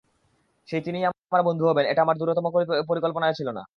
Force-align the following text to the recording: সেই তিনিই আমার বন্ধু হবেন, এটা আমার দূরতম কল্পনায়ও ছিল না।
সেই 0.67 0.81
তিনিই 0.85 1.05
আমার 1.05 1.43
বন্ধু 1.49 1.63
হবেন, 1.69 1.85
এটা 1.91 2.01
আমার 2.05 2.17
দূরতম 2.19 2.45
কল্পনায়ও 3.03 3.37
ছিল 3.39 3.49
না। 3.57 3.63